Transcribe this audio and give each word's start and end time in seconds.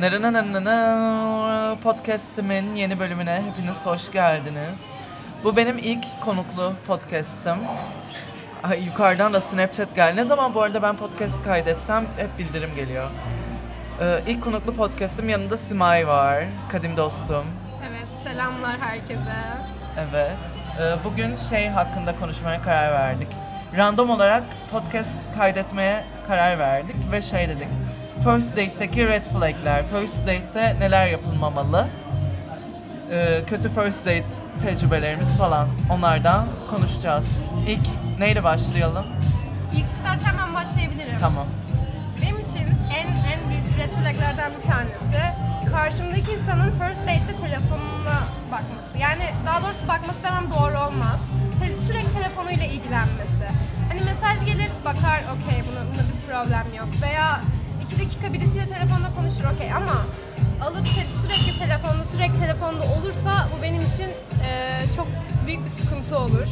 Nırınınınını 0.00 1.76
podcastimin 1.82 2.74
yeni 2.74 2.98
bölümüne 2.98 3.42
hepiniz 3.46 3.86
hoş 3.86 4.12
geldiniz. 4.12 4.86
Bu 5.44 5.56
benim 5.56 5.78
ilk 5.78 6.04
konuklu 6.20 6.72
podcast'im. 6.86 7.58
Ay, 8.62 8.84
yukarıdan 8.84 9.32
da 9.32 9.40
Snapchat 9.40 9.94
geldi. 9.94 10.16
Ne 10.16 10.24
zaman 10.24 10.54
bu 10.54 10.62
arada 10.62 10.82
ben 10.82 10.96
podcast 10.96 11.44
kaydetsem 11.44 12.06
hep 12.16 12.38
bildirim 12.38 12.70
geliyor. 12.76 13.10
Ee, 14.00 14.20
ilk 14.26 14.44
konuklu 14.44 14.76
podcast'im 14.76 15.28
yanında 15.28 15.56
Simay 15.56 16.06
var. 16.06 16.44
Kadim 16.72 16.96
dostum. 16.96 17.44
Evet, 17.88 18.08
selamlar 18.24 18.78
herkese. 18.80 19.36
Evet. 19.98 20.36
Ee, 20.80 21.04
bugün 21.04 21.36
şey 21.36 21.68
hakkında 21.68 22.16
konuşmaya 22.16 22.62
karar 22.62 22.92
verdik. 22.92 23.28
Random 23.76 24.10
olarak 24.10 24.42
podcast 24.70 25.18
kaydetmeye 25.38 26.04
karar 26.28 26.58
verdik 26.58 26.96
ve 27.12 27.22
şey 27.22 27.48
dedik. 27.48 27.68
First 28.24 28.56
date'teki 28.56 29.06
red 29.06 29.22
flag'ler, 29.24 29.84
first 29.90 30.22
date'te 30.26 30.76
neler 30.80 31.06
yapılmamalı, 31.06 31.88
ee, 33.10 33.40
kötü 33.46 33.68
first 33.74 34.00
date 34.06 34.24
tecrübelerimiz 34.62 35.38
falan 35.38 35.68
onlardan 35.90 36.48
konuşacağız. 36.70 37.26
İlk 37.66 37.86
neyle 38.18 38.44
başlayalım? 38.44 39.06
İlk 39.72 39.86
istersen 39.96 40.38
ben 40.38 40.54
başlayabilirim. 40.54 41.16
Tamam. 41.20 41.46
Benim 42.22 42.38
için 42.38 42.66
en 42.90 43.06
en 43.06 43.48
büyük 43.50 43.78
red 43.78 43.90
flaglerden 43.90 44.52
bir 44.58 44.62
tanesi 44.62 45.20
karşımdaki 45.72 46.32
insanın 46.32 46.70
first 46.70 47.02
date'te 47.02 47.36
telefonuna 47.42 48.18
bakması. 48.52 48.98
Yani 48.98 49.24
daha 49.46 49.62
doğrusu 49.62 49.88
bakması 49.88 50.22
demem 50.22 50.50
doğru 50.50 50.80
olmaz. 50.80 51.20
Sürekli 51.86 52.12
telefonuyla 52.12 52.64
ilgilenmesi. 52.64 53.46
Hani 53.88 54.00
mesaj 54.00 54.46
gelir 54.46 54.70
bakar 54.84 55.20
okey 55.20 55.62
buna, 55.72 55.80
buna 55.90 56.02
bir 56.08 56.26
problem 56.26 56.74
yok. 56.78 56.88
Veya 57.02 57.40
iki 57.88 57.98
dakika 58.04 58.32
birisiyle 58.32 58.66
telefonda 58.66 59.08
konuşur 59.16 59.44
okey 59.54 59.72
ama 59.72 59.92
alıp 60.62 60.86
sürekli 61.22 61.58
telefonda 61.58 62.04
sürekli 62.04 62.40
telefonda 62.40 62.84
olursa 62.84 63.48
bu 63.58 63.62
benim 63.62 63.80
için 63.80 64.08
eee, 64.42 64.84
çok 64.96 65.06
büyük 65.46 65.64
bir 65.64 65.70
sıkıntı 65.70 66.18
olur. 66.18 66.46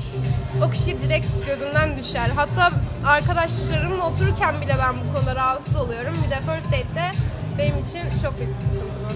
O 0.66 0.70
kişi 0.70 1.00
direkt 1.00 1.26
gözümden 1.46 1.98
düşer. 1.98 2.30
Hatta 2.36 2.70
arkadaşlarımla 3.06 4.06
otururken 4.06 4.60
bile 4.60 4.76
ben 4.78 4.94
bu 5.00 5.14
konuda 5.14 5.36
rahatsız 5.36 5.76
oluyorum. 5.76 6.14
Bir 6.26 6.30
de 6.30 6.40
first 6.40 6.66
date'te 6.66 7.12
benim 7.58 7.78
için 7.78 8.00
çok 8.22 8.38
büyük 8.38 8.50
bir 8.50 8.56
sıkıntı 8.58 8.98
bu. 9.08 9.12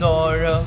Doğru. 0.00 0.62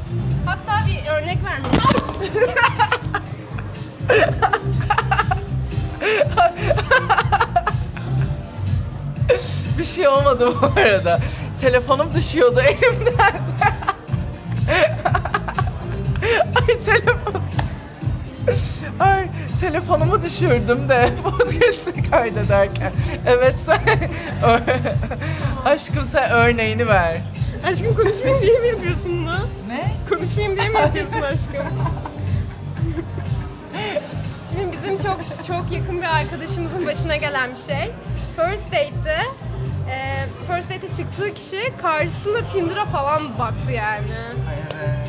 Hatta 0.46 0.88
bir 0.88 1.10
örnek 1.12 1.38
vermek 1.44 1.74
Bir 9.82 9.86
şey 9.86 10.08
olmadı 10.08 10.54
bu 10.62 10.80
arada. 10.80 11.20
Telefonum 11.62 12.14
düşüyordu 12.16 12.62
elimden. 12.62 13.42
Ay 16.56 16.80
telefon. 16.86 17.42
Ay 19.00 19.28
telefonumu 19.62 20.22
düşürdüm 20.22 20.90
de 20.90 21.10
podcast'i 21.24 22.10
kaydederken. 22.12 22.94
Evet 23.28 23.56
sen 23.66 23.82
aşkım 25.66 26.06
sen 26.12 26.32
örneğini 26.32 26.88
ver. 26.88 27.18
Aşkım 27.66 27.96
konuşmayayım 27.96 28.42
diye 28.42 28.60
mi 28.60 28.68
yapıyorsun 28.68 29.12
bunu? 29.26 29.38
Ne? 29.68 29.94
Konuşmayayım 30.10 30.58
diye 30.58 30.70
mi 30.70 30.78
yapıyorsun 30.80 31.22
aşkım? 31.22 31.66
Şimdi 34.50 34.72
bizim 34.72 34.98
çok 34.98 35.20
çok 35.48 35.72
yakın 35.72 35.98
bir 35.98 36.16
arkadaşımızın 36.16 36.86
başına 36.86 37.16
gelen 37.16 37.50
bir 37.52 37.74
şey. 37.74 37.92
First 38.36 38.68
date'te 38.68 39.12
e, 39.12 39.41
first 40.56 40.70
date'e 40.70 40.90
çıktığı 40.90 41.34
kişi 41.34 41.74
karşısında 41.82 42.46
Tinder'a 42.46 42.86
falan 42.86 43.40
baktı 43.40 43.72
yani. 43.72 44.12
Evet. 44.54 45.08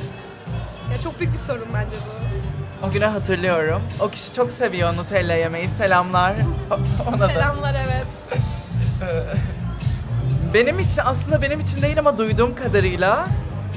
Ya 0.93 1.01
çok 1.01 1.21
büyük 1.21 1.33
bir 1.33 1.39
sorun 1.39 1.69
bence 1.75 1.97
bu. 1.97 2.87
O 2.87 2.91
günü 2.91 3.05
hatırlıyorum. 3.05 3.83
O 4.01 4.09
kişi 4.09 4.35
çok 4.35 4.51
seviyor 4.51 4.97
Nutella 4.97 5.35
yemeği. 5.35 5.69
Selamlar 5.69 6.35
ona 7.09 7.21
da. 7.21 7.29
Selamlar 7.29 7.75
evet. 7.75 8.37
Benim 10.55 10.79
için 10.79 11.03
aslında 11.05 11.43
benim 11.43 11.61
için 11.61 11.83
değil 11.83 11.99
ama 11.99 12.19
duyduğum 12.19 12.55
kadarıyla 12.55 13.27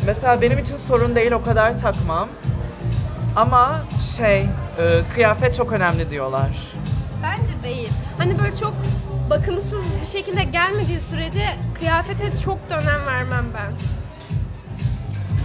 mesela 0.06 0.42
benim 0.42 0.59
için 0.59 0.78
sorun 0.78 1.16
değil 1.16 1.32
o 1.32 1.44
kadar 1.44 1.80
takmam. 1.80 2.28
Ama 3.36 3.82
şey 4.18 4.38
e, 4.38 4.47
kıyafet 5.14 5.56
çok 5.56 5.72
önemli 5.72 6.09
diyorlar. 6.09 6.50
Bence 7.24 7.55
değil. 7.66 7.90
Hani 8.18 8.40
böyle 8.40 8.56
çok 8.56 8.74
bakımsız 9.30 9.84
bir 10.02 10.08
şekilde 10.08 10.44
gelmediği 10.44 11.00
sürece 11.00 11.50
kıyafete 11.80 12.38
çok 12.44 12.70
da 12.70 12.78
önem 12.78 13.06
vermem 13.06 13.46
ben. 13.53 13.72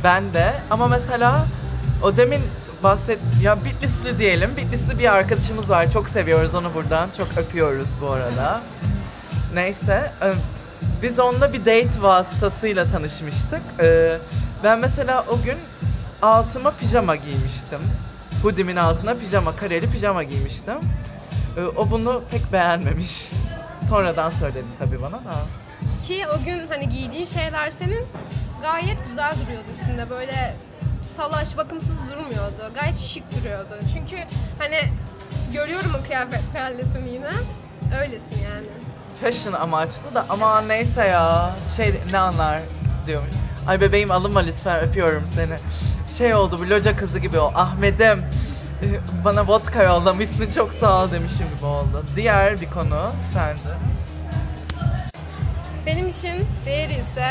Ben 0.05 0.35
de 0.35 0.53
ama 0.71 0.89
mesela 0.89 1.47
o 2.03 2.17
demin 2.17 2.41
bahset 2.83 3.19
ya 3.43 3.65
Bitlisli 3.65 4.19
diyelim. 4.19 4.57
Bitlisli 4.57 4.99
bir 4.99 5.13
arkadaşımız 5.15 5.71
var. 5.71 5.93
Çok 5.93 6.09
seviyoruz 6.09 6.55
onu 6.55 6.75
buradan. 6.75 7.09
Çok 7.17 7.29
öpüyoruz 7.39 7.89
bu 8.01 8.11
arada. 8.11 8.61
Neyse 9.55 10.13
biz 11.03 11.19
onunla 11.19 11.53
bir 11.53 11.61
date 11.61 12.03
vasıtasıyla 12.03 12.85
tanışmıştık. 12.85 13.61
E, 13.81 14.19
Ben 14.65 14.79
mesela 14.79 15.25
o 15.29 15.43
gün 15.43 15.57
altıma 16.23 16.71
pijama 16.71 17.17
giymiştim. 17.17 17.79
Hoodie'min 18.43 18.77
altına 18.77 19.15
pijama, 19.15 19.57
kareli 19.57 19.91
pijama 19.91 20.23
giymiştim. 20.23 20.75
E, 21.57 21.63
O 21.77 21.91
bunu 21.91 22.23
pek 22.31 22.53
beğenmemiş. 22.53 23.31
Sonradan 23.89 24.31
söyledi 24.31 24.67
tabii 24.79 25.03
bana 25.03 25.17
da. 25.17 25.35
Ki 26.07 26.25
o 26.35 26.45
gün 26.45 26.67
hani 26.69 26.89
giydiğin 26.89 27.25
şeyler 27.25 27.71
senin 27.71 28.07
gayet 28.63 29.05
güzel 29.09 29.35
duruyordu 29.45 29.67
üstünde. 29.81 30.11
Böyle 30.11 30.57
salaş, 31.17 31.57
bakımsız 31.57 31.99
durmuyordu. 32.11 32.75
Gayet 32.75 32.97
şık 32.99 33.23
duruyordu. 33.39 33.75
Çünkü 33.95 34.17
hani 34.59 34.79
görüyorum 35.53 35.91
o 36.01 36.07
kıyafetlerle 36.07 36.85
seni 36.85 37.09
yine. 37.11 37.31
Öylesin 38.01 38.37
yani. 38.45 38.67
Fashion 39.21 39.53
amaçlı 39.53 40.15
da 40.15 40.27
ama 40.29 40.61
neyse 40.61 41.05
ya. 41.07 41.51
Şey 41.77 41.95
ne 42.13 42.19
anlar 42.19 42.61
diyorum. 43.07 43.29
Ay 43.67 43.81
bebeğim 43.81 44.11
alınma 44.11 44.41
lütfen 44.41 44.81
öpüyorum 44.81 45.25
seni. 45.35 45.55
Şey 46.19 46.35
oldu 46.35 46.59
bu 46.61 46.71
loca 46.71 46.97
kızı 46.97 47.19
gibi 47.19 47.39
o. 47.39 47.53
Ahmet'im 47.55 48.25
bana 49.25 49.47
vodka 49.47 49.83
yollamışsın 49.83 50.51
çok 50.51 50.73
sağ 50.73 51.05
ol 51.05 51.11
demişim 51.11 51.47
gibi 51.57 51.67
oldu. 51.67 52.05
Diğer 52.17 52.61
bir 52.61 52.71
konu 52.71 53.07
sende. 53.35 53.75
Benim 55.87 56.09
için 56.09 56.47
değeri 56.65 56.93
ise 56.93 57.27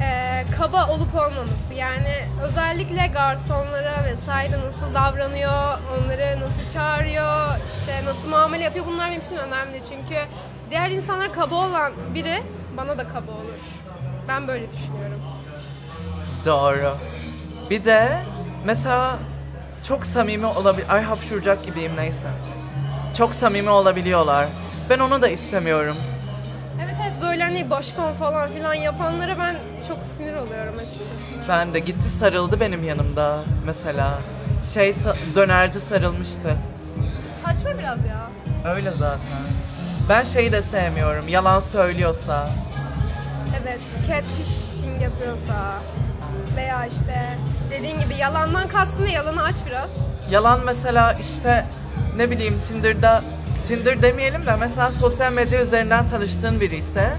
eee, 0.00 0.44
kaba 0.58 0.86
olup 0.86 1.14
olmaması. 1.14 1.74
Yani 1.76 2.14
özellikle 2.42 3.06
garsonlara 3.06 4.04
vesaire 4.04 4.58
nasıl 4.66 4.94
davranıyor, 4.94 5.78
onları 5.98 6.40
nasıl 6.40 6.72
çağırıyor, 6.74 7.46
işte 7.74 8.04
nasıl 8.04 8.28
muamele 8.28 8.64
yapıyor 8.64 8.86
bunlar 8.86 9.10
benim 9.10 9.20
için 9.20 9.36
önemli. 9.36 9.80
Çünkü 9.88 10.20
diğer 10.70 10.90
insanlar 10.90 11.32
kaba 11.32 11.54
olan 11.54 11.92
biri 12.14 12.42
bana 12.76 12.98
da 12.98 13.08
kaba 13.08 13.32
olur. 13.32 13.60
Ben 14.28 14.48
böyle 14.48 14.72
düşünüyorum. 14.72 15.20
Doğru. 16.44 16.94
Bir 17.70 17.84
de 17.84 18.18
mesela 18.64 19.18
çok 19.88 20.06
samimi 20.06 20.46
olabilir. 20.46 20.86
Ay 20.88 21.02
hapşuracak 21.02 21.64
gibiyim 21.64 21.92
neyse. 21.96 22.28
Çok 23.16 23.34
samimi 23.34 23.70
olabiliyorlar. 23.70 24.48
Ben 24.90 24.98
onu 24.98 25.22
da 25.22 25.28
istemiyorum. 25.28 25.96
Evet 26.84 26.94
evet 27.02 27.16
böyle 27.22 27.42
hani 27.44 27.70
başkan 27.70 28.14
falan 28.14 28.50
filan 28.52 28.74
yapanlara 28.74 29.38
ben 29.38 29.56
çok 29.88 29.98
sinir 30.16 30.34
oluyorum 30.34 30.74
açıkçası. 30.78 31.48
Ben 31.48 31.74
de 31.74 31.78
gitti 31.78 32.08
sarıldı 32.08 32.60
benim 32.60 32.84
yanımda 32.84 33.38
mesela. 33.66 34.18
Şey 34.74 34.94
dönerci 35.34 35.80
sarılmıştı. 35.80 36.56
Saçma 37.44 37.78
biraz 37.78 37.98
ya. 37.98 38.30
Öyle 38.74 38.90
zaten. 38.90 39.44
Ben 40.08 40.22
şeyi 40.22 40.52
de 40.52 40.62
sevmiyorum. 40.62 41.28
Yalan 41.28 41.60
söylüyorsa. 41.60 42.48
Evet, 43.62 43.80
catfishing 44.08 45.02
yapıyorsa 45.02 45.74
veya 46.56 46.86
işte 46.86 47.38
dediğin 47.78 48.00
gibi 48.00 48.16
yalandan 48.16 48.68
kastın 48.68 49.04
ne? 49.04 49.12
Yalanı 49.12 49.42
aç 49.42 49.56
biraz. 49.66 49.90
Yalan 50.30 50.60
mesela 50.64 51.12
işte 51.12 51.66
ne 52.16 52.30
bileyim 52.30 52.60
Tinder'da 52.68 53.22
Tinder 53.68 54.02
demeyelim 54.02 54.46
de 54.46 54.56
mesela 54.56 54.90
sosyal 54.90 55.32
medya 55.32 55.62
üzerinden 55.62 56.06
tanıştığın 56.06 56.60
biri 56.60 56.76
ise 56.76 57.16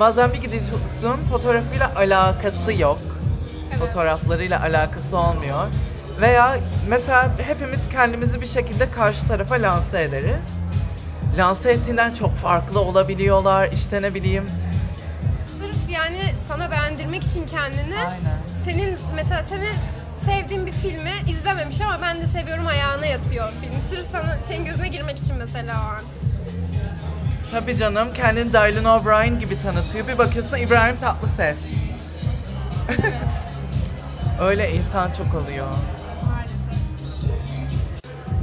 bazen 0.00 0.32
bir 0.32 0.40
gidiyorsun 0.40 1.20
fotoğrafıyla 1.30 1.92
alakası 1.96 2.72
yok. 2.72 2.98
Evet. 3.70 3.78
Fotoğraflarıyla 3.78 4.60
alakası 4.60 5.16
olmuyor. 5.18 5.66
Veya 6.20 6.56
mesela 6.88 7.30
hepimiz 7.46 7.88
kendimizi 7.88 8.40
bir 8.40 8.46
şekilde 8.46 8.90
karşı 8.90 9.26
tarafa 9.28 9.54
lanse 9.54 10.02
ederiz. 10.02 10.44
Lanse 11.38 11.70
ettiğinden 11.70 12.14
çok 12.14 12.36
farklı 12.36 12.80
olabiliyorlar. 12.80 13.68
İşte 13.72 14.02
ne 14.02 14.14
bileyim. 14.14 14.46
Sırf 15.58 15.76
yani 15.90 16.20
sana 16.48 16.70
beğendirmek 16.70 17.24
için 17.24 17.46
kendini 17.46 17.98
Aynen. 17.98 18.38
senin 18.64 18.98
mesela 19.14 19.42
senin 19.42 19.68
sevdiğin 20.24 20.66
bir 20.66 20.72
filmi 20.72 21.12
izlememiş 21.28 21.80
ama 21.80 21.98
ben 22.02 22.20
de 22.20 22.26
seviyorum 22.26 22.66
ayağına 22.66 23.06
yatıyor 23.06 23.48
film. 23.60 23.72
Sırf 23.90 24.06
sana 24.06 24.38
senin 24.48 24.64
gözüne 24.64 24.88
girmek 24.88 25.18
için 25.18 25.36
mesela 25.36 25.74
o 25.74 25.86
an. 25.90 26.02
Tabii 27.50 27.76
canım 27.76 28.08
kendini 28.14 28.52
Dylan 28.52 28.84
O'Brien 28.84 29.38
gibi 29.40 29.58
tanıtıyor. 29.58 30.08
Bir 30.08 30.18
bakıyorsun 30.18 30.56
İbrahim 30.56 30.96
Tatlıses. 30.96 31.58
Öyle 34.40 34.72
insan 34.74 35.10
çok 35.12 35.34
oluyor. 35.34 35.66
Maalesef. 36.24 36.74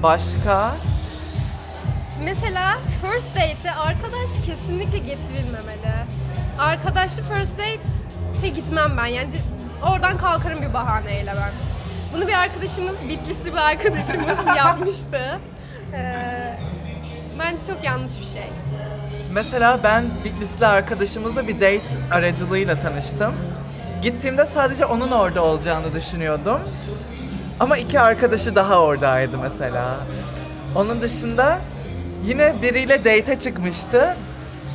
Başka? 0.04 0.72
Mesela 2.24 2.78
first 3.02 3.36
date'e 3.36 3.72
arkadaş 3.72 4.30
kesinlikle 4.46 4.98
getirilmemeli. 4.98 6.06
Arkadaşlı 6.60 7.24
first 7.24 7.54
date'e 7.54 8.50
gitmem 8.50 8.98
ben. 8.98 9.06
Yani 9.06 9.30
oradan 9.84 10.18
kalkarım 10.18 10.62
bir 10.62 10.74
bahaneyle 10.74 11.34
ben. 11.38 11.71
Bunu 12.14 12.28
bir 12.28 12.34
arkadaşımız, 12.34 12.96
Bitlisli 13.10 13.52
bir 13.54 13.58
arkadaşımız 13.58 14.38
yapmıştı. 14.58 15.40
Ee, 15.94 16.58
bence 17.40 17.58
çok 17.68 17.84
yanlış 17.84 18.20
bir 18.20 18.26
şey. 18.26 18.48
Mesela 19.34 19.80
ben 19.84 20.06
Bitlisli 20.24 20.66
arkadaşımızla 20.66 21.48
bir 21.48 21.56
date 21.56 21.82
aracılığıyla 22.12 22.80
tanıştım. 22.80 23.34
Gittiğimde 24.02 24.46
sadece 24.46 24.86
onun 24.86 25.12
orada 25.12 25.44
olacağını 25.44 25.94
düşünüyordum. 25.94 26.60
Ama 27.60 27.78
iki 27.78 28.00
arkadaşı 28.00 28.56
daha 28.56 28.80
oradaydı 28.80 29.38
mesela. 29.38 29.98
Onun 30.76 31.02
dışında 31.02 31.60
yine 32.26 32.62
biriyle 32.62 33.00
date'e 33.00 33.40
çıkmıştı. 33.40 34.16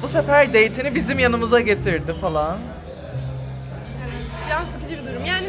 Bu 0.02 0.08
sefer 0.08 0.48
date'ini 0.48 0.94
bizim 0.94 1.18
yanımıza 1.18 1.60
getirdi 1.60 2.14
falan. 2.20 2.56
Evet, 4.04 4.26
can 4.48 4.64
sıkıcı 4.64 5.02
bir 5.02 5.10
durum. 5.10 5.24
Yani 5.24 5.45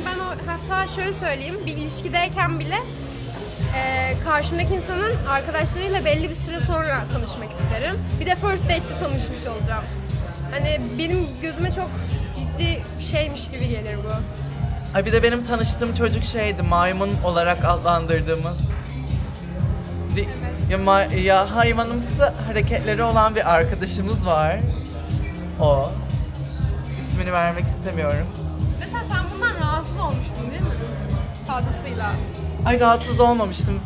hatta 0.69 0.87
şöyle 0.87 1.13
söyleyeyim, 1.13 1.55
bir 1.65 1.77
ilişkideyken 1.77 2.59
bile 2.59 2.75
e, 3.75 4.13
karşımdaki 4.23 4.73
insanın 4.75 5.25
arkadaşlarıyla 5.29 6.05
belli 6.05 6.29
bir 6.29 6.35
süre 6.35 6.59
sonra 6.59 7.03
tanışmak 7.13 7.51
isterim. 7.51 7.95
Bir 8.19 8.25
de 8.25 8.35
first 8.35 8.63
date'te 8.65 8.99
tanışmış 8.99 9.45
olacağım. 9.45 9.83
Hani 10.51 10.81
benim 10.99 11.27
gözüme 11.41 11.71
çok 11.71 11.89
ciddi 12.35 12.83
bir 12.99 13.03
şeymiş 13.03 13.49
gibi 13.51 13.67
gelir 13.67 13.97
bu. 13.97 14.11
Ay 14.97 15.05
bir 15.05 15.11
de 15.11 15.23
benim 15.23 15.45
tanıştığım 15.45 15.95
çocuk 15.95 16.23
şeydi, 16.23 16.61
maymun 16.61 17.09
olarak 17.23 17.65
adlandırdığımız. 17.65 18.57
Di-. 20.15 20.27
Ya, 20.71 20.77
ma- 20.77 21.15
ya 21.19 21.55
hayvanımsı 21.55 22.33
hareketleri 22.47 23.03
olan 23.03 23.35
bir 23.35 23.53
arkadaşımız 23.53 24.25
var. 24.25 24.57
O. 25.59 25.91
İsmini 26.99 27.33
vermek 27.33 27.65
istemiyorum. 27.65 28.27
Rahatsız 29.97 30.17
olmuştun 30.17 30.51
değil 30.51 30.61
mi? 30.61 30.67
Fazlasıyla. 31.47 32.11
Ay 32.65 32.79
rahatsız 32.79 33.19
olmamıştım. 33.19 33.79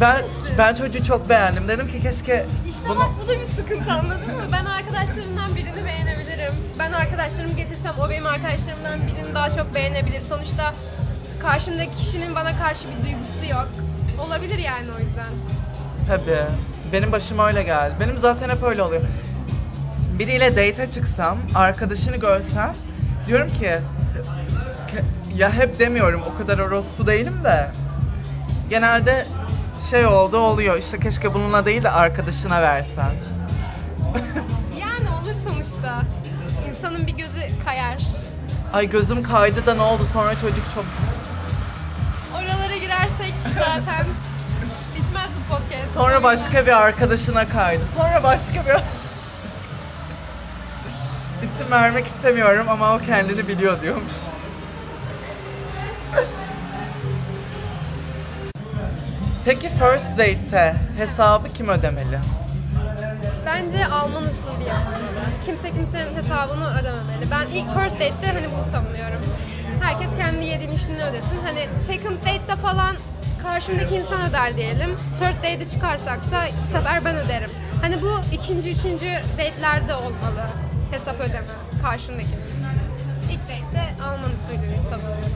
Ben 0.00 0.24
ben 0.58 0.74
çocuğu 0.74 1.04
çok 1.04 1.28
beğendim. 1.28 1.68
Dedim 1.68 1.86
ki 1.86 2.02
keşke 2.02 2.46
İşte 2.68 2.88
bunu 2.88 2.98
bak 2.98 3.08
bu 3.24 3.28
da 3.28 3.32
bir 3.40 3.46
sıkıntı 3.46 3.92
anladın 3.92 4.36
mı? 4.36 4.42
Ben 4.52 4.64
arkadaşlarımdan 4.64 5.56
birini 5.56 5.84
beğenebilirim. 5.84 6.52
Ben 6.78 6.92
arkadaşlarımı 6.92 7.54
getirsem 7.54 7.92
o 8.06 8.10
benim 8.10 8.26
arkadaşlarımdan 8.26 9.06
birini 9.06 9.34
daha 9.34 9.50
çok 9.50 9.74
beğenebilir. 9.74 10.20
Sonuçta 10.20 10.72
karşımdaki 11.42 11.96
kişinin 11.96 12.34
bana 12.34 12.58
karşı 12.58 12.88
bir 12.88 13.04
duygusu 13.06 13.52
yok. 13.52 13.68
Olabilir 14.26 14.58
yani 14.58 14.86
o 14.98 15.00
yüzden. 15.00 15.26
Tabii. 16.08 16.50
Benim 16.92 17.12
başıma 17.12 17.46
öyle 17.46 17.62
geldi. 17.62 17.94
Benim 18.00 18.18
zaten 18.18 18.48
hep 18.48 18.62
öyle 18.62 18.82
oluyor. 18.82 19.02
Biriyle 20.18 20.50
date'e 20.50 20.90
çıksam, 20.90 21.38
arkadaşını 21.54 22.16
görsem 22.16 22.72
diyorum 23.26 23.48
ki 23.48 23.70
ya 25.36 25.52
hep 25.52 25.78
demiyorum 25.78 26.22
o 26.34 26.38
kadar 26.38 26.58
orospu 26.58 27.06
değilim 27.06 27.40
de 27.44 27.70
genelde 28.70 29.26
şey 29.90 30.06
oldu 30.06 30.36
oluyor 30.38 30.76
işte 30.76 31.00
keşke 31.00 31.34
bununla 31.34 31.64
değil 31.64 31.82
de 31.82 31.90
arkadaşına 31.90 32.62
versen. 32.62 33.10
Yani 34.80 35.08
olur 35.10 35.34
sonuçta. 35.48 36.02
İnsanın 36.68 37.06
bir 37.06 37.12
gözü 37.12 37.40
kayar. 37.64 37.98
Ay 38.72 38.90
gözüm 38.90 39.22
kaydı 39.22 39.66
da 39.66 39.74
ne 39.74 39.82
oldu 39.82 40.06
sonra 40.12 40.34
çocuk 40.34 40.64
çok 40.74 40.84
Oralara 42.34 42.76
girersek 42.76 43.34
zaten 43.54 44.06
bitmez 44.96 45.28
bu 45.38 45.54
podcast. 45.54 45.94
sonra 45.94 46.22
başka 46.22 46.66
bir 46.66 46.72
arkadaşına 46.82 47.48
kaydı. 47.48 47.82
Sonra 47.96 48.22
başka 48.22 48.54
bir 48.66 48.70
İsim 51.42 51.70
vermek 51.70 52.06
istemiyorum 52.06 52.66
ama 52.68 52.94
o 52.94 52.98
kendini 52.98 53.48
biliyor 53.48 53.80
diyormuş. 53.80 54.12
Peki 59.44 59.68
first 59.68 60.10
date'te 60.18 60.74
hesabı 60.98 61.48
kim 61.48 61.68
ödemeli? 61.68 62.18
Bence 63.46 63.86
Alman 63.86 64.24
usulü 64.24 64.68
yapmalı. 64.68 65.02
Kimse 65.46 65.70
kimsenin 65.70 66.14
hesabını 66.14 66.70
ödememeli. 66.80 67.30
Ben 67.30 67.46
ilk 67.54 67.74
first 67.74 67.94
date'te 68.00 68.26
hani 68.26 68.46
bunu 68.56 68.64
savunuyorum. 68.70 69.20
Herkes 69.80 70.08
kendi 70.18 70.44
yediğini 70.44 70.74
içtiğini 70.74 71.04
ödesin. 71.04 71.38
Hani 71.46 71.78
second 71.78 72.16
date'te 72.18 72.56
falan 72.56 72.96
karşımdaki 73.42 73.94
insan 73.94 74.30
öder 74.30 74.56
diyelim. 74.56 74.96
Third 75.16 75.36
date'e 75.36 75.68
çıkarsak 75.68 76.32
da 76.32 76.44
bu 76.66 76.72
sefer 76.72 77.04
ben 77.04 77.16
öderim. 77.16 77.50
Hani 77.82 78.02
bu 78.02 78.10
ikinci, 78.32 78.70
üçüncü 78.70 79.10
date'lerde 79.38 79.94
olmalı 79.94 80.46
hesap 80.90 81.20
ödeme 81.20 81.46
karşımdakinin. 81.82 82.40
İlk 83.36 83.48
date'te 83.48 84.04
Alman 84.04 84.30
usulünü 84.32 84.80
savunuyorum. 84.80 85.30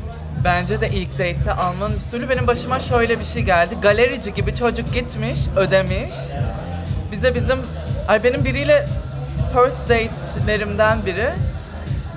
Bence 0.45 0.81
de 0.81 0.91
ilk 0.91 1.13
date'te 1.13 1.53
Alman 1.53 1.93
usulü 1.93 2.29
benim 2.29 2.47
başıma 2.47 2.81
şöyle 2.81 3.21
bir 3.21 3.25
şey 3.25 3.43
geldi. 3.43 3.75
Galerici 3.83 4.35
gibi 4.35 4.55
çocuk 4.57 4.95
gitmiş, 4.95 5.41
ödemiş. 5.57 6.15
Bize 7.13 7.35
bizim, 7.35 7.59
ay 8.09 8.25
benim 8.25 8.45
biriyle 8.45 8.87
first 9.53 9.83
date'lerimden 9.89 11.07
biri 11.07 11.31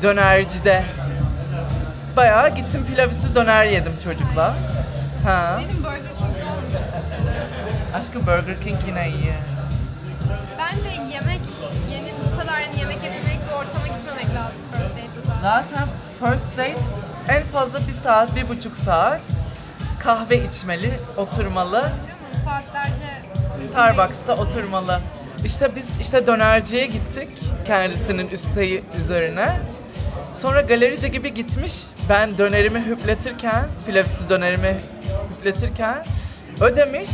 dönercide. 0.01 0.83
Bayağı 2.15 2.55
gittim 2.55 2.85
pilav 2.85 3.09
üstü 3.09 3.35
döner 3.35 3.65
yedim 3.65 3.93
çocukla. 4.03 4.55
Ha. 5.25 5.59
Benim 5.59 5.83
Burger 5.83 6.15
King'de 6.17 6.43
olmuş. 6.45 6.73
Aşkım 7.95 8.21
Burger 8.21 8.61
King 8.63 8.77
yine 8.87 9.09
iyi. 9.09 9.33
Bence 10.57 10.89
yemek, 11.13 11.41
yeni 11.91 12.13
bu 12.25 12.39
kadar 12.39 12.59
yani 12.61 12.79
yemek 12.79 13.03
yemek 13.03 13.39
bir 13.47 13.53
ortama 13.53 13.87
gitmemek 13.87 14.35
lazım 14.35 14.61
date'de 14.73 14.82
zaten. 15.43 15.87
First 16.19 16.57
date 16.57 16.75
en 17.27 17.43
fazla 17.43 17.79
bir 17.87 17.93
saat, 17.93 18.35
bir 18.35 18.49
buçuk 18.49 18.75
saat 18.75 19.21
kahve 19.99 20.43
içmeli, 20.43 20.91
oturmalı. 21.17 21.81
Canım 21.81 22.45
saatlerce 22.45 23.13
Starbucks'ta 23.71 24.35
oturmalı. 24.37 24.99
İşte 25.45 25.69
biz 25.75 25.85
işte 26.01 26.27
dönerciye 26.27 26.85
gittik 26.85 27.29
kendisinin 27.67 28.27
üsteği 28.29 28.83
üzerine. 29.03 29.59
Sonra 30.41 30.61
galerici 30.61 31.11
gibi 31.11 31.33
gitmiş. 31.33 31.73
Ben 32.09 32.37
dönerimi 32.37 32.85
hüpletirken, 32.85 33.65
pilavsı 33.85 34.29
dönerimi 34.29 34.79
hüpletirken 35.37 36.05
ödemiş. 36.61 37.09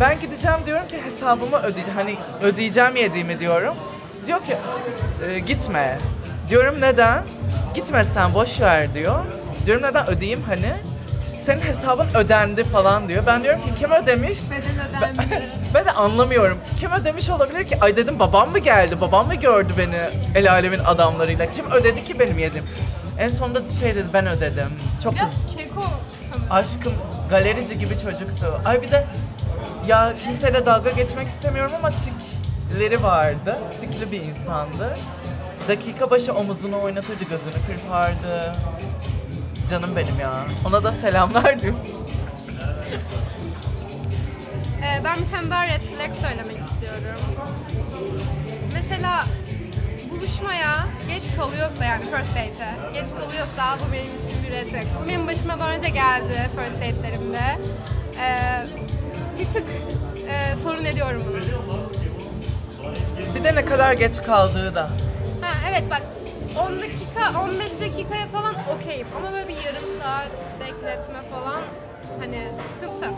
Ben 0.00 0.20
gideceğim 0.20 0.58
diyorum 0.66 0.88
ki 0.88 1.00
hesabımı 1.04 1.56
ödeyeceğim. 1.56 1.98
Hani 1.98 2.16
ödeyeceğim 2.42 2.96
yediğimi 2.96 3.40
diyorum. 3.40 3.74
Diyor 4.26 4.38
ki 4.38 4.56
"E, 5.30 5.38
gitme. 5.38 5.98
Diyorum 6.48 6.80
neden? 6.80 7.22
Gitmezsen 7.74 8.34
boş 8.34 8.60
ver 8.60 8.94
diyor. 8.94 9.24
Diyorum 9.66 9.82
neden 9.82 10.06
ödeyeyim 10.10 10.42
hani? 10.48 10.74
Senin 11.46 11.60
hesabın 11.60 12.06
ödendi 12.14 12.64
falan 12.64 13.08
diyor. 13.08 13.22
Ben 13.26 13.42
diyorum 13.42 13.60
ki 13.60 13.68
kim 13.78 13.90
ödemiş? 13.90 14.38
bedel 14.50 14.62
Ben, 15.02 15.10
ödenmiyor. 15.14 15.42
ben 15.74 15.84
de 15.84 15.90
anlamıyorum. 15.90 16.58
Kim 16.80 16.92
ödemiş 16.92 17.30
olabilir 17.30 17.64
ki? 17.64 17.78
Ay 17.80 17.96
dedim 17.96 18.18
babam 18.18 18.50
mı 18.50 18.58
geldi? 18.58 19.00
Babam 19.00 19.26
mı 19.26 19.34
gördü 19.34 19.72
beni 19.78 20.00
el 20.34 20.50
alemin 20.52 20.78
adamlarıyla? 20.78 21.50
Kim 21.50 21.70
ödedi 21.70 22.02
ki 22.02 22.18
benim 22.18 22.38
yedim? 22.38 22.64
En 23.18 23.28
sonunda 23.28 23.60
şey 23.80 23.94
dedi 23.94 24.08
ben 24.14 24.26
ödedim. 24.26 24.68
Çok 25.02 25.14
Biraz 25.14 25.30
keko 25.56 25.82
sanırım. 26.32 26.52
aşkım 26.52 26.92
galerici 27.30 27.78
gibi 27.78 27.94
çocuktu. 28.02 28.60
Ay 28.64 28.82
bir 28.82 28.90
de 28.90 29.04
ya 29.86 30.12
kimseyle 30.24 30.66
dalga 30.66 30.90
geçmek 30.90 31.28
istemiyorum 31.28 31.72
ama 31.78 31.90
tikleri 32.70 33.02
vardı. 33.02 33.58
Tikli 33.80 34.12
bir 34.12 34.20
insandı. 34.20 34.96
Dakika 35.68 36.10
başı 36.10 36.34
omuzunu 36.34 36.82
oynatırdı, 36.82 37.24
gözünü 37.24 37.54
kırpardı. 37.66 38.54
Canım 39.70 39.96
benim 39.96 40.20
ya. 40.20 40.32
Ona 40.66 40.84
da 40.84 40.92
selamlar 40.92 41.60
diyorum. 41.62 41.80
Ee, 44.82 45.04
ben 45.04 45.18
bir 45.24 45.30
tane 45.30 45.50
daha 45.50 45.66
red 45.66 45.82
flag 45.82 46.14
söylemek 46.14 46.58
istiyorum. 46.66 47.20
Mesela 48.72 49.24
buluşmaya 50.10 50.86
geç 51.08 51.22
kalıyorsa 51.36 51.84
yani 51.84 52.04
first 52.04 52.30
date'e 52.30 52.92
geç 53.00 53.10
kalıyorsa 53.10 53.78
bu 53.80 53.92
benim 53.92 54.06
için 54.16 54.42
bir 54.46 54.50
red 54.50 54.66
flag. 54.66 54.86
Bu 55.02 55.08
benim 55.08 55.26
başıma 55.26 55.58
daha 55.58 55.70
önce 55.70 55.88
geldi 55.88 56.50
first 56.56 56.76
date'lerimde. 56.76 57.58
Ee, 58.20 58.64
bir 59.38 59.44
tık 59.52 59.66
e, 60.28 60.56
sorun 60.56 60.84
ediyorum 60.84 61.22
bunu. 61.28 61.40
Bir 63.34 63.44
de 63.44 63.54
ne 63.54 63.64
kadar 63.64 63.92
geç 63.92 64.22
kaldığı 64.22 64.74
da. 64.74 64.90
Evet 65.70 65.82
bak 65.90 66.02
10 66.68 66.76
dakika 66.80 67.40
15 67.40 67.80
dakikaya 67.80 68.26
falan 68.26 68.54
okeyim 68.76 69.06
ama 69.16 69.32
böyle 69.32 69.48
bir 69.48 69.56
yarım 69.56 69.88
saat 70.02 70.30
bekletme 70.60 71.22
falan 71.30 71.60
hani 72.20 72.38
sıkıntı. 72.72 73.10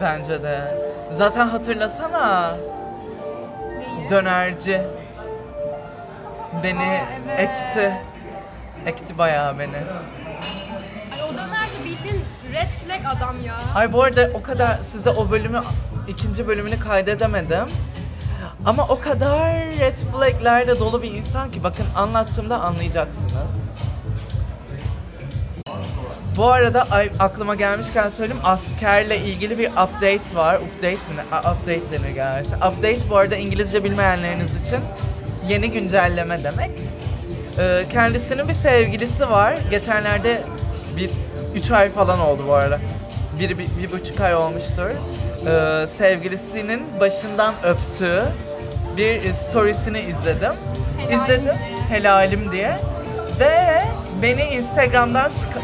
Bence 0.00 0.42
de. 0.42 0.74
Zaten 1.12 1.48
hatırlasana. 1.48 2.56
Neyi? 3.78 4.10
Dönerci. 4.10 4.82
Beni 6.62 6.78
Aa, 6.78 7.06
evet. 7.26 7.40
ekti. 7.50 7.92
Ekti 8.86 9.18
bayağı 9.18 9.58
beni. 9.58 9.76
Ay, 9.76 11.22
o 11.22 11.32
dönerci 11.32 11.84
bildiğin 11.84 12.24
red 12.52 12.68
flag 12.68 13.16
adam 13.16 13.36
ya. 13.46 13.54
Ay 13.74 13.92
bu 13.92 14.02
arada 14.02 14.30
o 14.34 14.42
kadar 14.42 14.78
size 14.92 15.10
o 15.10 15.30
bölümü 15.30 15.62
ikinci 16.08 16.48
bölümünü 16.48 16.78
kaydedemedim. 16.78 17.68
Ama 18.68 18.86
o 18.88 19.00
kadar 19.00 19.54
red 19.80 19.98
flaglerle 20.12 20.78
dolu 20.80 21.02
bir 21.02 21.12
insan 21.12 21.50
ki 21.50 21.62
bakın 21.64 21.86
anlattığımda 21.96 22.60
anlayacaksınız. 22.60 23.56
Bu 26.36 26.46
arada 26.46 26.86
ay, 26.90 27.10
aklıma 27.18 27.54
gelmişken 27.54 28.08
söyleyeyim 28.08 28.42
askerle 28.44 29.18
ilgili 29.18 29.58
bir 29.58 29.70
update 29.70 30.34
var. 30.36 30.56
Update 30.56 30.90
mi? 31.14 31.22
A- 31.32 31.52
Update 31.52 31.92
denir 31.92 32.10
gerçi. 32.14 32.56
Update 32.56 33.10
bu 33.10 33.16
arada 33.16 33.36
İngilizce 33.36 33.84
bilmeyenleriniz 33.84 34.60
için 34.60 34.78
yeni 35.48 35.70
güncelleme 35.70 36.44
demek. 36.44 36.70
Ee, 37.58 37.84
kendisinin 37.92 38.48
bir 38.48 38.52
sevgilisi 38.52 39.30
var. 39.30 39.54
Geçenlerde 39.70 40.42
bir 40.96 41.10
üç 41.54 41.70
ay 41.70 41.88
falan 41.88 42.20
oldu 42.20 42.42
bu 42.48 42.54
arada. 42.54 42.78
Bir, 43.40 43.58
bir, 43.58 43.66
bir 43.82 43.92
buçuk 43.92 44.20
ay 44.20 44.34
olmuştur. 44.34 44.90
Ee, 45.46 45.86
sevgilisinin 45.98 46.82
başından 47.00 47.54
öptüğü 47.64 48.22
bir 48.98 49.32
storiesini 49.32 50.00
izledim. 50.00 50.52
Helalim 50.98 51.22
izledim. 51.24 51.44
diye. 51.44 51.82
Helalim 51.88 52.52
diye. 52.52 52.80
Ve 53.40 53.84
beni 54.22 54.42
Instagram'dan 54.42 55.28
çık- 55.28 55.62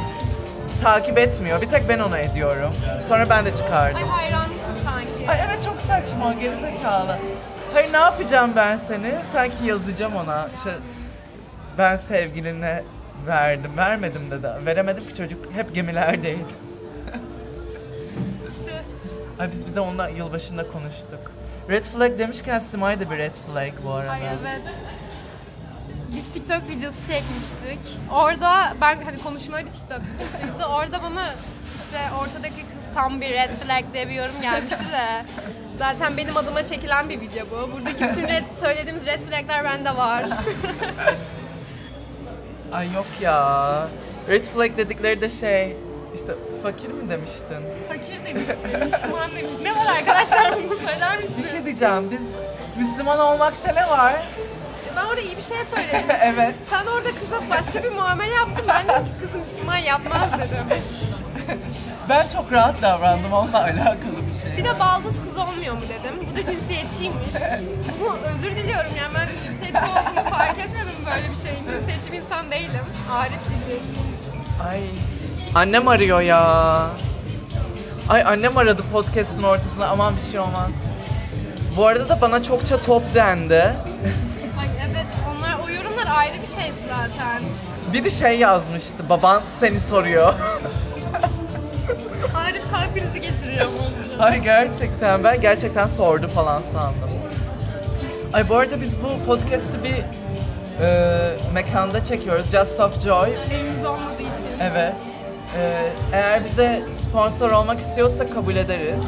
takip 0.82 1.18
etmiyor. 1.18 1.60
Bir 1.62 1.68
tek 1.68 1.88
ben 1.88 1.98
ona 1.98 2.18
ediyorum. 2.18 2.74
Sonra 3.08 3.30
ben 3.30 3.44
de 3.44 3.56
çıkardım. 3.56 3.96
Ay 3.96 4.08
hayranısın 4.08 4.74
sanki. 4.84 5.30
Ay 5.30 5.38
evet 5.48 5.64
çok 5.64 5.80
saçma, 5.80 6.32
gerizekalı. 6.34 7.16
Hayır 7.74 7.92
ne 7.92 7.96
yapacağım 7.96 8.50
ben 8.56 8.76
seni? 8.76 9.14
Sanki 9.32 9.64
yazacağım 9.66 10.16
ona. 10.16 10.48
İşte 10.56 10.70
ben 11.78 11.96
sevgiline 11.96 12.82
verdim, 13.26 13.76
vermedim 13.76 14.30
dedi. 14.30 14.48
Veremedim 14.66 15.08
ki 15.08 15.16
çocuk 15.16 15.38
hep 15.52 15.74
gemilerdeydi. 15.74 16.44
Ay 19.40 19.52
biz 19.52 19.66
bir 19.66 19.74
de 19.76 19.80
onunla 19.80 20.08
yılbaşında 20.08 20.68
konuştuk. 20.68 21.32
Red 21.68 21.84
flag 21.84 22.18
demişken 22.18 22.58
Simay 22.58 23.00
da 23.00 23.10
bir 23.10 23.18
red 23.18 23.34
flag 23.34 23.72
bu 23.84 23.92
arada. 23.92 24.10
Ay 24.12 24.20
evet. 24.26 24.62
Biz 26.16 26.32
TikTok 26.32 26.68
videosu 26.68 26.98
çekmiştik. 27.06 27.98
Orada 28.12 28.76
ben 28.80 29.02
hani 29.04 29.18
konuşmalı 29.18 29.60
bir 29.60 29.70
TikTok 29.72 30.00
videosuydu. 30.00 30.64
Orada 30.64 31.02
bana 31.02 31.34
işte 31.76 31.98
ortadaki 32.20 32.54
kız 32.54 32.94
tam 32.94 33.20
bir 33.20 33.30
red 33.30 33.50
flag 33.50 33.84
diye 33.92 34.08
bir 34.08 34.14
yorum 34.14 34.40
gelmişti 34.42 34.84
de. 34.92 35.24
Zaten 35.78 36.16
benim 36.16 36.36
adıma 36.36 36.62
çekilen 36.62 37.08
bir 37.08 37.20
video 37.20 37.46
bu. 37.50 37.72
Buradaki 37.72 38.04
bütün 38.04 38.28
red, 38.28 38.44
söylediğimiz 38.60 39.06
red 39.06 39.20
flagler 39.20 39.64
bende 39.64 39.96
var. 39.96 40.24
Ay 42.72 42.92
yok 42.92 43.06
ya. 43.20 43.88
Red 44.28 44.44
flag 44.44 44.76
dedikleri 44.76 45.20
de 45.20 45.28
şey 45.28 45.76
işte 46.14 46.34
fakir 46.62 46.88
mi 46.88 47.10
demiştin? 47.10 47.62
Fakir 47.88 48.24
demişti, 48.26 48.58
Müslüman 48.84 49.36
demiş. 49.36 49.54
Ne 49.62 49.72
var 49.76 49.86
arkadaşlar 49.98 50.54
bunu 50.56 50.76
söyler 50.76 51.18
Bir 51.18 51.24
misiniz? 51.24 51.50
şey 51.50 51.64
diyeceğim. 51.64 52.10
Biz 52.10 52.20
Müslüman 52.78 53.18
olmakta 53.18 53.72
ne 53.72 53.88
var? 53.90 54.14
Ben 54.96 55.04
orada 55.04 55.20
iyi 55.20 55.36
bir 55.36 55.42
şey 55.42 55.64
söyledim. 55.64 56.16
evet. 56.24 56.54
Sen 56.70 56.86
orada 56.86 57.08
kıza 57.08 57.50
başka 57.50 57.82
bir 57.82 57.92
muamele 57.92 58.34
yaptın. 58.34 58.64
Ben 58.68 58.88
dedim 58.88 59.04
ki 59.04 59.10
kızı 59.20 59.38
Müslüman 59.44 59.76
yapmaz 59.76 60.28
dedim. 60.38 60.64
Ben 62.08 62.28
çok 62.28 62.52
rahat 62.52 62.82
davrandım 62.82 63.32
onunla 63.32 63.62
alakalı 63.62 64.18
bir 64.26 64.42
şey. 64.42 64.56
Bir 64.56 64.64
de 64.64 64.80
baldız 64.80 65.14
kız 65.24 65.36
olmuyor 65.38 65.74
mu 65.74 65.80
dedim. 65.82 66.26
Bu 66.32 66.36
da 66.36 66.42
cinsiyetçiymiş. 66.52 67.34
Bunu 68.00 68.16
özür 68.34 68.50
diliyorum 68.50 68.90
yani 68.98 69.14
ben 69.14 69.28
cinsiyetçi 69.46 69.84
olduğumu 69.84 70.30
fark 70.30 70.58
etmedim 70.58 70.98
böyle 71.06 71.30
bir 71.30 71.36
şeyin. 71.42 71.56
Cinsiyetçi 71.80 72.12
bir 72.12 72.18
insan 72.18 72.50
değilim. 72.50 72.84
Arif 73.12 73.40
bilir. 73.50 73.82
Ay. 74.70 74.80
Annem 75.54 75.88
arıyor 75.88 76.20
ya. 76.20 76.86
Ay 78.08 78.22
annem 78.22 78.56
aradı 78.56 78.82
podcast'ın 78.92 79.42
ortasında 79.42 79.88
aman 79.88 80.14
bir 80.16 80.30
şey 80.30 80.40
olmaz. 80.40 80.70
Bu 81.76 81.86
arada 81.86 82.08
da 82.08 82.20
bana 82.20 82.42
çokça 82.42 82.80
top 82.80 83.02
dendi. 83.14 83.54
Ay 84.60 84.68
evet 84.90 85.06
onlar 85.30 85.66
o 85.66 85.70
yorumlar 85.70 86.06
ayrı 86.16 86.34
bir 86.34 86.62
şeydi 86.62 86.74
zaten. 86.88 87.42
Biri 87.92 88.10
şey 88.10 88.38
yazmıştı. 88.38 89.08
Baban 89.08 89.42
seni 89.60 89.80
soruyor. 89.80 90.34
Arif 92.34 92.62
kalp 92.70 92.94
krizi 92.94 93.20
geçiriyor 93.20 93.66
mu? 93.66 93.72
Ay 94.18 94.42
gerçekten 94.42 95.24
ben 95.24 95.40
gerçekten 95.40 95.86
sordu 95.86 96.28
falan 96.34 96.62
sandım. 96.72 97.10
Ay 98.32 98.48
bu 98.48 98.56
arada 98.56 98.80
biz 98.80 98.96
bu 99.02 99.26
podcast'i 99.26 99.84
bir 99.84 100.04
e, 100.84 101.10
mekanda 101.52 102.04
çekiyoruz. 102.04 102.50
Just 102.50 102.80
of 102.80 103.00
Joy. 103.02 103.28
Evimiz 103.52 103.84
olmadığı 103.86 104.22
için. 104.22 104.60
Evet. 104.60 104.94
E, 105.58 105.92
eğer 106.12 106.44
bize 106.44 106.82
sponsor 107.02 107.50
olmak 107.50 107.78
istiyorsa 107.80 108.26
kabul 108.26 108.56
ederiz. 108.56 109.02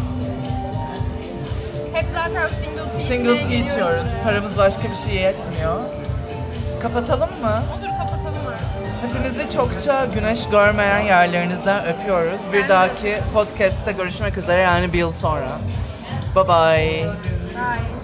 Hep 1.93 2.07
zaten 2.15 2.49
single 2.49 3.09
tea 3.09 3.17
Single 3.17 3.41
tea 3.41 3.57
içiyoruz. 3.57 4.05
Paramız 4.25 4.59
başka 4.59 4.83
bir 4.91 4.97
şey 4.97 5.15
yetmiyor. 5.15 5.81
Kapatalım 6.83 7.31
mı? 7.43 7.63
Olur 7.79 7.89
kapatalım 7.99 8.47
artık. 8.49 9.17
Hepinizi 9.17 9.53
çokça 9.53 10.07
güneş 10.15 10.49
görmeyen 10.49 11.01
yerlerinizden 11.01 11.85
öpüyoruz. 11.87 12.41
Bir 12.53 12.69
dahaki 12.69 13.19
podcast'te 13.35 13.93
görüşmek 13.93 14.39
üzere 14.39 14.61
yani 14.61 14.93
bir 14.93 14.99
yıl 14.99 15.13
sonra. 15.13 15.49
Bye 16.37 16.49
bye. 16.49 17.05
Bye. 17.05 17.96